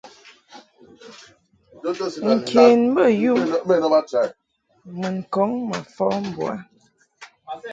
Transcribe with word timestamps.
Nken 2.33 2.79
bey 2.95 3.13
um 3.29 3.41
mun 4.97 5.15
kɔŋ 5.33 5.51
mfa 5.71 6.07
mbo 6.25 6.43
u 6.45 6.45
a. 6.53 6.55